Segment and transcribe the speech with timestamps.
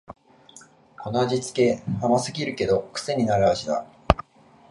[0.99, 3.85] この味つけ、甘すぎるけどくせになる味だ